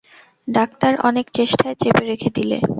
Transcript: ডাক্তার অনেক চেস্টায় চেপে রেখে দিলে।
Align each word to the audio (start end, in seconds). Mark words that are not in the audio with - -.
ডাক্তার 0.47 0.93
অনেক 1.03 1.25
চেস্টায় 1.33 1.75
চেপে 1.75 2.03
রেখে 2.05 2.29
দিলে। 2.29 2.57